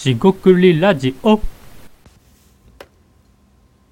[0.00, 1.38] しごくりラジオ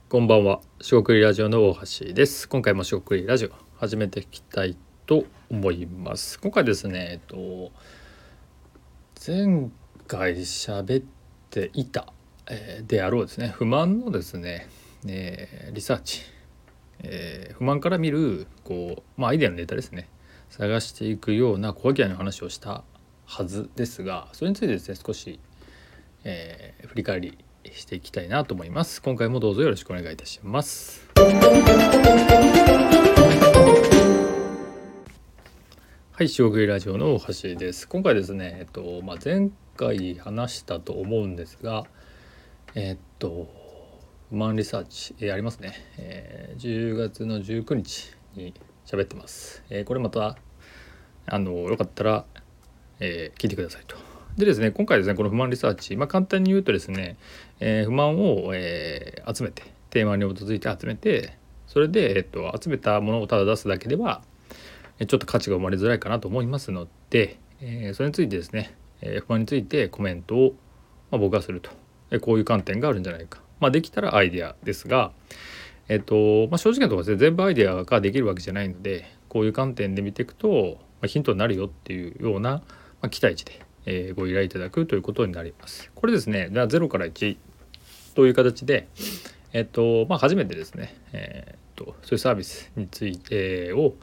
[0.08, 2.48] こんばんは、しごくりラジオの大橋です。
[2.48, 4.74] 今回もしごくりラジオ始めていきたい
[5.04, 6.40] と思います。
[6.40, 7.72] 今回ですね、えっと
[9.26, 9.68] 前
[10.06, 11.04] 回喋っ
[11.50, 12.10] ていた、
[12.46, 14.66] えーであろうですね、不満のですね、
[15.06, 16.22] えーリサーチ、
[17.00, 20.08] えー不満から見るこうまあアイデアのネタですね、
[20.48, 22.82] 探していくような小アの話をした
[23.26, 25.38] はずですが、それについてですね少し、
[26.28, 27.38] えー振り返り
[27.72, 29.00] していきたいなと思います。
[29.02, 31.08] 今回もどうぞよろしくお願いいたします。
[31.16, 31.24] は
[36.20, 37.88] い、塩食いラジオの大橋です。
[37.88, 41.84] 今回ですねえっとまあ前回話したと思うんですが
[42.74, 43.48] えっと
[44.28, 48.52] 不満リサーチ、えーありますね、えー10月の19日に
[48.84, 50.36] 喋ってます、えーこれまた
[51.26, 52.24] あのよかったら、
[53.00, 54.07] えー聞いてくださいと。
[54.36, 57.16] でですね今回ですねこの不満リサーチ、まあ、簡単に言うとですね、
[57.60, 64.22] えー不満を、えー集めてテーマに基づいて集めてそれで、えっと、集めたものをただ出すだけでは
[64.98, 70.54] ちょっと価値が生まれづらいかなと思いますので、えーそれについてですね、えー不満についてコメントを、
[71.10, 71.70] まあ、僕がすると、
[72.10, 75.12] えーこういう観点があるんじゃないか、まあ、できたらアイデアですが、
[75.88, 82.62] えっとまあ、正直なところですね全部アイデアができるわけじゃないのでこういう観点で見ていくと、まあ、ヒントになるよっていうような、ま
[83.02, 83.60] あ、期待値で、
[83.90, 85.90] えご依頼いただくということになります。
[85.94, 87.36] これですねじゃあ0から1
[88.14, 88.86] という形で、
[89.52, 93.94] えっとまあ、初めてですね、えーっとそういうサービスについて、を、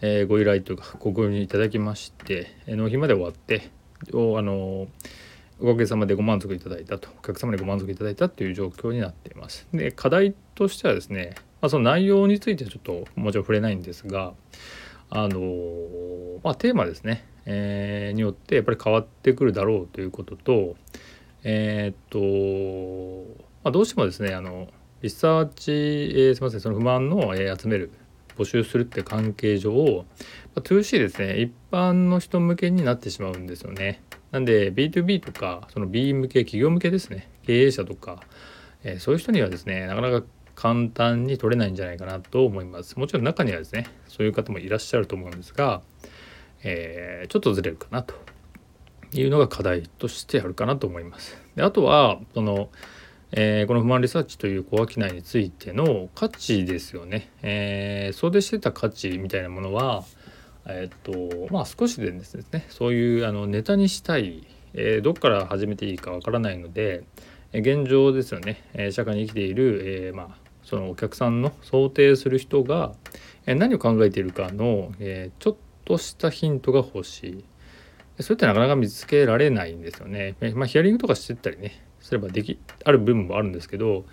[0.00, 3.70] えご依頼というかご購入いただきまして納品まで終わって
[4.14, 4.86] おあの
[5.60, 9.66] おかげさまでご満足いただいたとお客様にご満足いただいたという状況になっています。
[9.74, 14.34] で課題としてはですね、まあ、その内容についてはちょっともちろん触れないんですが
[15.10, 20.76] あのまあテーマですね、えーによってやっぱり変わってくるだろうということと
[21.44, 24.68] えーっと、まあ、どうしてもですねあの
[25.02, 27.90] リサーチ、えーすみませんその不満の、えー集める
[28.36, 29.74] 募集するって関係上、ま
[30.56, 34.00] あ、2C ですね一般の人向けになってしまうんですよね。
[34.30, 38.20] なんで B2B とかその B 向け企業向けですね経営者とか、
[38.84, 40.26] えーそういう人にはですねなかなか
[40.60, 42.98] 簡単に取れないんじゃないかなと思います。
[42.98, 45.82] もちろん中にはですねそういう方もいらっしゃると思うんですが、
[46.64, 48.14] えーちょっとずれるかなと
[49.12, 51.40] いうのが課題としてあるかなと思います。
[51.54, 52.70] であとはその、
[53.30, 57.30] えーこの不満リサーチという小商いについての価値ですよね。
[57.42, 60.02] えー想定してた価値みたいなものは
[60.66, 64.44] えーっとまあ少しでですねそういうあのネタにしたい、
[64.74, 67.04] えーどっから始めていいかわからないので、
[67.52, 72.92] え現状ですよね、え社会に生きている、えーまあそのお客さんの想定する人が、
[73.46, 74.92] 何を考えているかの、
[75.38, 75.56] ちょっ
[75.86, 77.44] としたヒントが欲しい。
[78.20, 80.34] それってなかなか見つけられないんですよね。
[80.54, 84.04] まあ、ヒアリングとかしてったりねすればできある部分もあるんですけど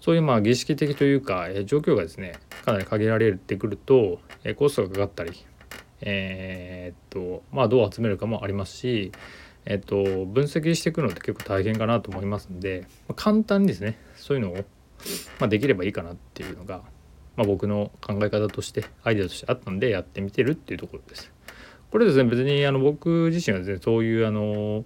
[0.00, 2.34] そういうまあ儀式的というか、え状況がですね
[2.64, 5.32] かなり限られてくると、えコストがかかったり
[6.00, 9.12] えーっとまあどう集めるかもありますし、
[9.64, 14.64] えっと分析していくのって結構大変かなと思いますんで、ま簡単にですねそういうのを、
[15.38, 16.82] まあ、できればいいかなっていうのが、
[17.36, 21.32] まあ、僕の考え方としてアイデアとしてあったんでやってみてるっていうところです。
[21.90, 24.84] これですね別にあの僕自身はですねそういうあの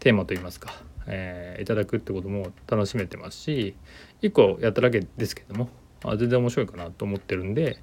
[0.00, 0.72] テーマといいますか、
[1.06, 3.74] えーいただくってことも楽しめてますし
[4.22, 5.68] 1個やっただけですけども
[6.04, 7.80] あ全然面白いかなと思ってるんで、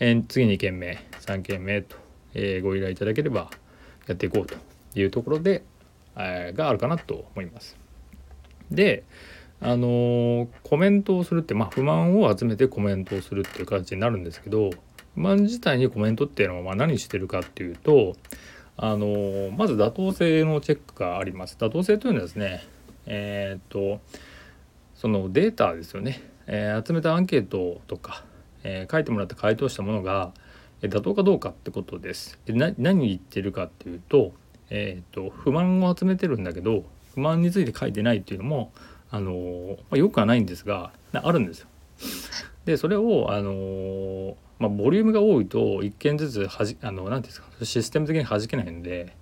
[0.00, 1.96] えー次2件目3件目と、
[2.34, 3.50] えーご依頼いただければ
[4.08, 4.56] やっていこうと
[4.98, 5.64] いうところで、
[6.16, 7.76] えーがあるかなと思います。
[8.70, 9.04] で
[9.60, 14.70] あのーコメントをするって、まあ、不満を集めてコメントをするっていう形になるんですけど
[15.14, 18.14] 不満自体にコメントっていうのはまあ何してるかっていうと
[18.76, 21.56] あのーまず妥当性のチェックがあります。
[21.58, 22.64] 妥当性というのはですね
[23.06, 24.00] えーっと
[24.94, 28.24] そのデータですよね、えー集めたアンケートとか、
[28.64, 30.32] えー書いてもらって回答したものが
[30.82, 32.38] 妥当かどうかってことです。
[32.44, 34.32] で何言ってるかっていうと,、
[34.68, 36.84] えーっと不満を集めてるんだけど
[37.14, 38.72] 不満について書いてないっていうのも
[39.10, 41.68] あのーまあ、よくはないんですがあるんですよ。
[42.64, 49.14] でそれをあのーまあ、ボリュームが多いと1件ずつはじあのなんていうんですかシステム的に弾けないんで、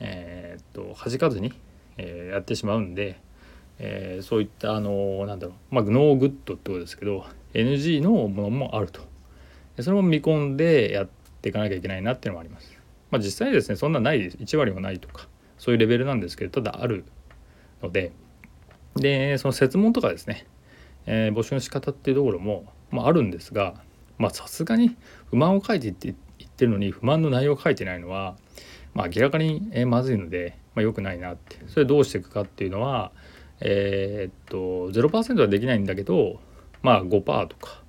[0.00, 1.52] えーっと弾かずに、
[1.98, 3.20] えーやってしまうんで、
[3.78, 7.24] えーそういったあのーなんだろうまあ no good ってことですけど
[7.54, 9.00] NG のものもあると
[9.80, 11.08] それも見込んでやっ
[11.40, 12.76] ていかなきゃいけないなっていうのもあります。
[13.10, 17.04] まあ、実際ですねそんなないです1割もないとかそういうレベルなんですけどただある
[17.82, 18.10] ので
[18.96, 20.46] でその設問とかですね、
[21.06, 23.74] えー募集の仕方っていうところも、まあ、あるんですが
[24.30, 24.96] さすがに
[25.30, 28.36] 不満を書いていって言ってるのに不満の内容を書いてないのは、
[28.94, 33.12] まあ、明らかに、えーまずいので、まあ、良くないなってそれどうしていくかっていうのは、
[33.60, 36.40] えー、っと0%はできないんだけど
[36.82, 37.82] まあ5%とか、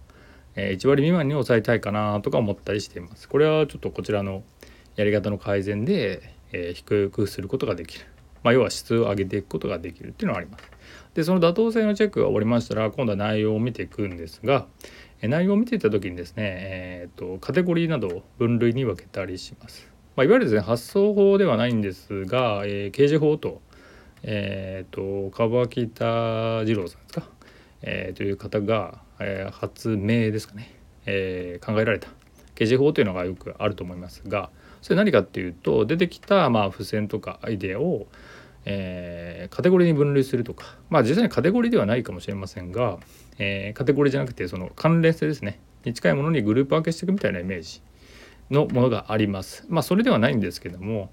[0.56, 3.28] えー、1割未満に抑えたいかなとか思ったりしています。
[3.28, 4.44] これはちょっとこちらの
[4.96, 8.06] やり方の改善で、えー、低くすることができる。
[8.44, 10.70] まあ、要は質を上げていくことができるっていうのはあります。
[11.14, 14.66] でその妥当性のチェックが終わりましたら今度は内容を見ていくんですが
[15.22, 19.88] 内容を見ていった時にですね、えーと、カテゴリーなどを分類に分けたりします。
[20.16, 23.62] まあ、いわゆるですね発送法ではないんですが、えー、刑事法と,、
[24.22, 27.30] えーと、川北二郎さんですか、
[27.82, 30.76] えー、という方が、えー、発明ですかね、
[31.06, 32.10] えー、考えられた
[32.56, 34.50] 刑事法というのがよくあると思いますが
[34.84, 38.08] それ何かっていうと出てきたまあ付箋とかアイデアを、
[38.66, 43.00] え、カテゴリーに分類するとかまあ実際にカテゴリーではないかもしれませんが、
[43.40, 47.82] え、カテゴリーじゃなくてその関連性ですねに近いものにグループ分けしていくみたいなイメージ
[48.52, 49.66] のものがあります。
[49.70, 51.12] まあそれではないんですけども、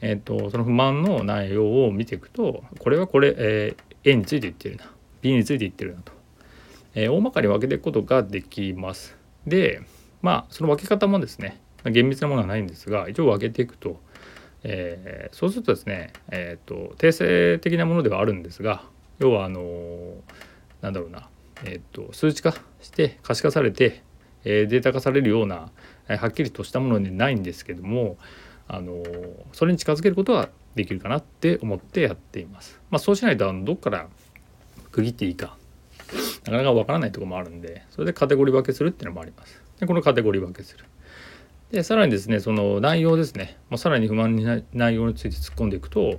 [0.00, 4.90] えーと、その不満の内容を見ていくとこれはこれ、え、A について言ってるな
[5.20, 6.12] B について言ってるなと、
[6.94, 9.14] えー、大まかに分けていくことができます。
[9.46, 9.82] で
[10.22, 13.98] まあその分け方もですね厳密なものはないんですが一応分けていくと
[14.62, 18.82] えー、そうするとですね、えーと、定性的なものではあるんですが
[19.18, 20.14] 要はあのー、
[20.82, 21.28] なんだろうな、
[21.64, 24.02] えーと、数値化して可視化されて、
[24.44, 25.70] えー、データ化されるような、
[26.08, 28.16] えー、はっきりとしたものでないんですけども、
[28.68, 32.78] あのー、それに近づけることはできるかなって思ってやっています。
[32.90, 34.08] まあ、そうしないとあのどっから
[34.92, 35.56] 区切っていいか
[36.44, 39.62] なかなかわからないとこもあるんでそれでカテゴリー分けするっていうのもあります。
[39.78, 40.84] でこのカテゴリー分けする。
[41.70, 46.18] でさらにですねその内容ですね、まあ、さらに不満に内容について突っ込んでいくと、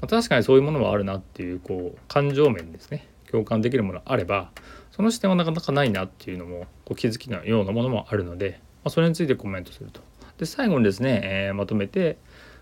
[0.00, 4.50] まあ、確かにそういうものもあるなっていうこう感情面ですね共感できるものあれば
[4.92, 10.00] その視点はなかなかないなっていうのもこう気づきのようなものもあるので、まあ、それについてコメントすると。
[10.38, 12.18] で最後にですね、えー、まとめて、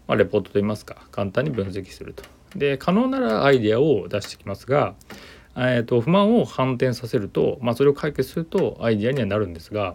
[0.06, 2.22] まあ、レポートといいますか簡単に分析すると。
[2.56, 4.94] で可能ならアイデアを出してきますが、
[5.56, 9.94] えーと、不満を反転させると、まあ、それを解決するとアイデアにはなるんですが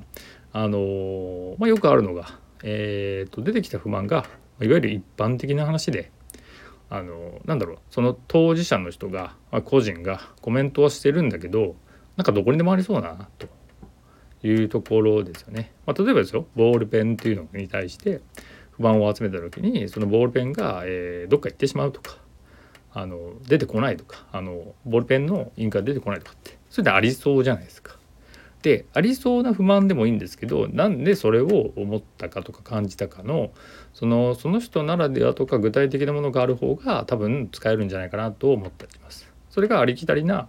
[0.58, 4.26] あのまあ、よくあるのが、えーと、出てきた不満が
[4.62, 6.14] いわゆる一般的な話で
[6.90, 11.76] あのなんだろうその当事者の人が、まあ、個人がコメントはしてるんだけど
[12.16, 13.50] なんかどこにでもありそうだなと
[14.48, 15.74] いうところですよね。
[15.86, 18.22] まあ、例えばですよボールペンっていうのに対して
[18.72, 22.16] 不満を集めた時にそのボールペンが、えー、どっか行ってしまうとか
[22.94, 27.98] あの出てこないとかあのボールペンのインクが出てこないとかってそれでありそうじゃないですか。
[28.66, 33.52] でありそうな不満でもいいんですけどなんでそれを思ったかとか感じたかの
[33.94, 39.32] そのその人ならではとか具体的なものがある方が多分使えるんじゃないかなと思っています。
[39.52, 40.48] それがありきたりな、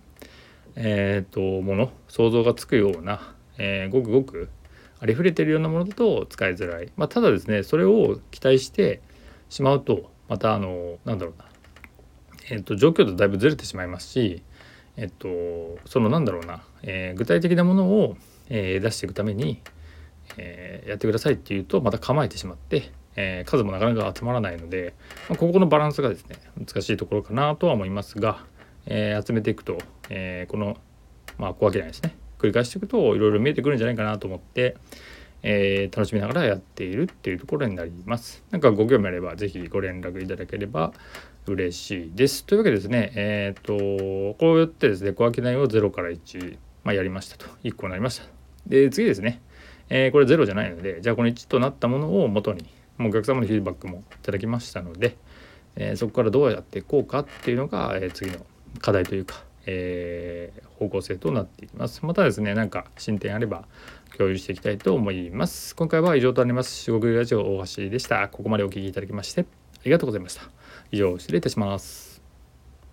[0.77, 4.49] えーと、もの想像がつくような、えー、ごくごく
[4.99, 9.03] ありふれてるようなものだと使いづらい、まあ、ただですねそれを期待して
[9.51, 11.45] しまうとまたあのなんだろうな、
[12.51, 14.43] えーと状況とだいぶずれてしまいますし
[14.97, 18.17] えっとそのなんだろうな、えー、具体的なものを、
[18.49, 19.61] えー、出していくために、
[20.37, 24.95] えー、やってくださいっていうとまた構えてしまって、え数もなかなか集まらないので、
[25.29, 28.45] まあ、ここのバランスがですね難しいところかなとは思いますが、
[28.87, 29.79] え集めていくと、
[30.11, 30.77] えこの
[31.39, 32.17] まあ小分けないですね。
[32.39, 34.77] 繰り返していくといろいろ見えてくるんじゃないかなと思って、
[35.49, 38.43] え楽しみながらやっているっていうところになります。
[38.51, 40.93] なんかご興味あれば是非ご連絡いただければ
[41.47, 42.45] 嬉しいです。
[42.45, 47.47] というわけでですね、えっ、ー、と、こうやってですね、小分け内を0から1、まあ、やりましたと。
[47.63, 48.27] 1個になりました。
[48.67, 49.41] で、次ですね、
[49.89, 52.69] えー、これ0じゃないので、じゃあこの1となったものを元に、
[52.99, 55.17] もうお客様のフィードバックもいただきましたので、
[55.77, 58.39] えー、そこからどうやっていこうかっていうのが、え次の
[58.81, 62.05] 課題というか、え方向性となっています。
[62.05, 63.65] またですね、なんか進展あれば
[64.17, 65.75] 共有していきたいと思います。
[65.77, 66.91] 今回は以上となります。
[66.91, 68.29] 四国ラジオ大橋でした。
[68.29, 69.45] ここまでお聴きいただきまして、あ
[69.85, 70.43] りがとうございました。
[70.91, 72.16] 以上失礼いたします。